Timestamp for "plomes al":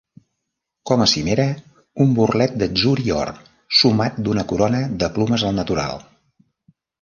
5.19-5.55